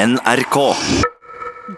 [0.00, 0.56] NRK.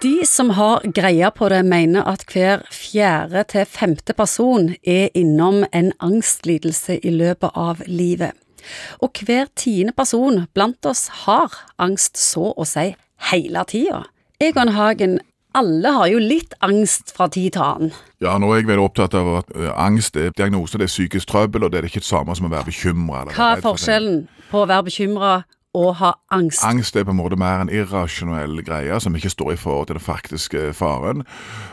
[0.02, 5.64] De som har greia på det, mener at hver fjerde til femte person er innom
[5.74, 8.36] en angstlidelse i løpet av livet.
[9.02, 12.92] Og hver tiende person blant oss har angst så å si
[13.32, 14.04] hele tida.
[14.38, 15.16] Egon Hagen,
[15.58, 17.96] alle har jo litt angst fra tid til annen.
[18.22, 21.66] Ja, nå er jeg veldig opptatt av at angst er diagnose, det er psykisk trøbbel,
[21.66, 23.24] og det er ikke det samme som å være bekymra.
[23.34, 25.32] Hva er forskjellen på å være bekymra
[25.74, 26.64] og ha angst?
[26.64, 29.96] Angst er på en måte mer en irrasjonell greie som ikke står i forhold til
[29.96, 31.24] den faktiske faren.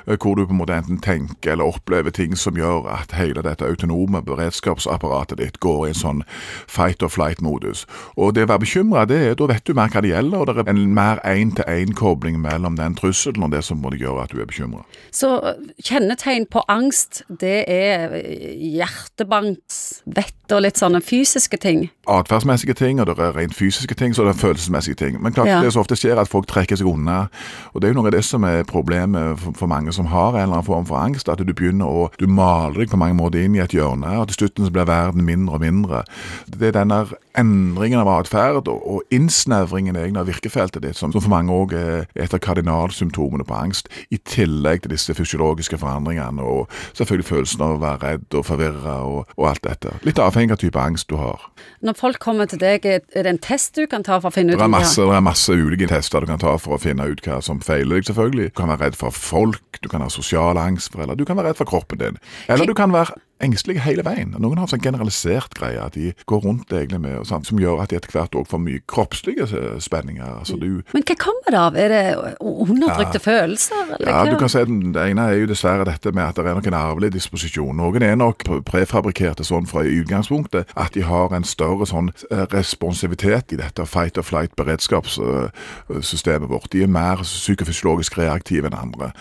[0.05, 3.67] Hvor du på en måte enten tenker eller opplever ting som gjør at hele dette
[3.67, 6.23] autonome beredskapsapparatet ditt går i en sånn
[6.67, 7.85] fight or flight-modus.
[8.15, 10.47] Og det å være bekymra, det er da vet du mer hva det gjelder, og
[10.47, 14.39] det er en mer én-til-én-kobling mellom den trusselen og det som må gjøre at du
[14.39, 14.85] er bekymra.
[15.11, 15.35] Så
[15.83, 18.15] kjennetegn på angst, det er
[18.55, 19.59] hjertebank,
[20.05, 21.89] vett og litt sånne fysiske ting.
[22.09, 25.21] atferdsmessige ting, og det er rent fysiske ting, så er det følelsesmessige ting.
[25.23, 25.61] Men klart, Ja.
[25.61, 27.29] det som ofte skjer, er at folk trekker seg unna.
[27.73, 30.35] Og det er jo noe av det som er problemet for, for mange som har
[30.35, 33.15] en eller annen form for angst, at du begynner å Du maler deg på mange
[33.15, 36.03] måter inn i et hjørne, og til slutt så blir verden mindre og mindre.
[36.49, 37.05] Det er denne
[37.39, 41.73] endringen av atferd og, og innsnevringen egentlig av virkefeltet ditt, som, som for mange òg
[41.77, 47.63] er et av kardinalsymptomene på angst, i tillegg til disse fysiologiske forandringene, og selvfølgelig følelsen
[47.65, 49.95] av å være redd og forvirra og, og alt dette.
[50.07, 51.47] Litt avhengig av type angst du har.
[51.85, 54.53] Når folk kommer til deg, er det en test du kan ta for å finne
[54.53, 57.07] ut Det er, masse, det er masse ulike tester du kan ta for å finne
[57.09, 58.51] ut hva som feiler deg, selvfølgelig.
[58.51, 61.39] Du kan være redd for folk, du kan ha sosial angst, for, eller du kan
[61.39, 62.21] være redd for kroppen din.
[62.51, 64.29] Eller du kan være engstelig hele veien.
[64.39, 67.89] Noen har sånn generalisert greie, at de går rundt egentlig med, sånn, som gjør at
[67.91, 70.29] de etter hvert også får mye kroppslige eh, spenninger.
[70.41, 71.73] Altså du, Men hva kommer det av?
[71.79, 72.05] Er det
[72.39, 73.83] undertrykte følelser?
[73.97, 74.29] Eller ja, hva?
[74.31, 76.69] du kan si den, Det ene er jo dessverre dette med at det er nok
[76.71, 77.75] en arvelig disposisjon.
[77.79, 82.45] Noen er nok pre- prefabrikerte sånn fra utgangspunktet at de har en større sånn eh,
[82.53, 86.71] responsivitet i dette fight or flight-beredskapssystemet vårt.
[86.73, 89.11] De er mer psykofysiologisk reaktive enn andre.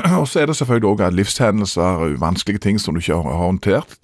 [0.20, 3.96] Og så er det selvfølgelig at livshendelser, vanskelige ting som du ikke har håndtert,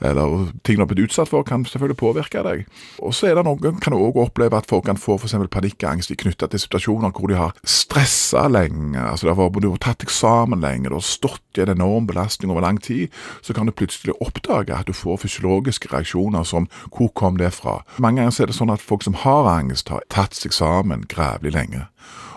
[0.00, 2.64] eller ting du har blitt utsatt for, kan selvfølgelig påvirke deg.
[3.02, 6.52] Og så er det noen kan også oppleve at folk kan få eksempel panikkangst knyttet
[6.52, 10.60] til situasjoner hvor de har stressa lenge, altså det har vært- du har tatt eksamen
[10.60, 13.08] lenge, du har stått i en enorm belastning over lang tid,
[13.42, 17.82] så kan du plutselig oppdage at du får fysiologiske reaksjoner som hvor kom det fra?
[17.98, 21.52] Mange ganger er det sånn at folk som har angst, har tatt seg sammen grævlig
[21.52, 21.88] lenge.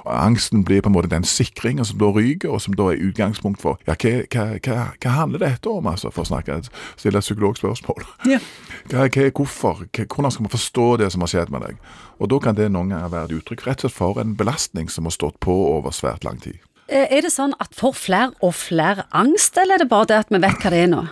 [0.06, 3.04] Og Angsten blir på en måte den sikringen som da ryker, og som da er
[3.06, 6.62] utgangspunkt for ja, hva, hva, hva, hva handler dette om, altså, for å snakke,
[7.00, 8.08] stille et psykologspørsmål.
[8.30, 8.42] Ja.
[8.90, 9.86] Hva, hva, hvorfor?
[9.92, 11.80] Hvordan skal man forstå det som har skjedd med deg?
[12.22, 14.90] Og da kan det noen ganger være et uttrykk rett og slett for en belastning
[14.92, 16.60] som har stått på over svært lang tid.
[16.88, 20.22] Eh, Er det sånn at får flere og flere angst, eller er det bare det
[20.26, 21.06] at vi vet hva det er nå?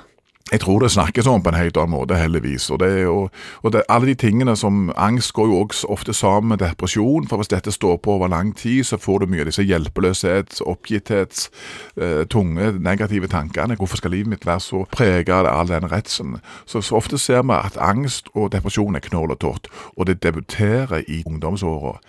[0.52, 2.70] Jeg tror det snakkes om på en helt annen måte, heldigvis.
[2.74, 3.30] Og, det og,
[3.62, 7.38] og det, alle de tingene som Angst går jo også ofte sammen med depresjon, for
[7.38, 11.50] hvis dette står på over lang tid, så får du mye av disse hjelpeløshet, oppgitthet,
[12.02, 13.78] eh, tunge, negative tankene.
[13.78, 16.40] Hvorfor skal livet mitt være så preget av all den redselen?
[16.66, 19.40] Så, så ofte ser vi at angst og depresjon er knoll og
[19.96, 22.00] og det debuterer i ungdomsåra.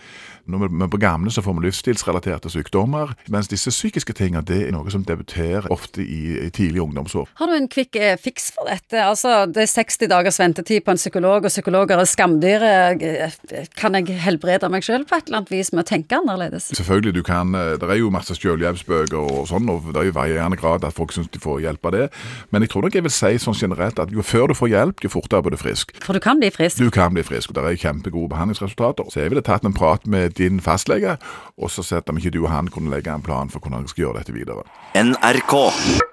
[0.51, 4.65] Når vi er på gamle, så får vi livsstilsrelaterte sykdommer, mens disse psykiske tingene det
[4.67, 7.29] er noe som debuterer ofte i, i tidlige ungdomsår.
[7.39, 8.99] Har du en kvikk eh, fiks for dette?
[9.03, 12.73] Altså, det er 60 dagers ventetid på en psykolog, og psykologer er skamdyre.
[13.79, 16.71] Kan jeg helbrede meg sjøl på et eller annet vis med å tenke annerledes?
[16.77, 20.13] Selvfølgelig, du kan, eh, Det er jo masse selvhjelpsbøker og sånn, og det er jo
[20.13, 22.11] varierende grad at folk syns de får hjelp av det.
[22.53, 25.01] Men jeg tror nok jeg vil si sånn generelt at jo før du får hjelp,
[25.03, 25.93] jo fortere blir du frisk.
[26.05, 26.77] For du kan bli frisk.
[26.77, 29.11] Du kan bli frisk, og det er kjempegode behandlingsresultater.
[29.11, 31.19] Så jeg ville tatt en prat med din fastlege,
[31.57, 33.89] og så sett om ikke du og han kunne legge en plan for hvordan han
[33.89, 34.65] skal gjøre dette videre.
[34.95, 36.10] NRK.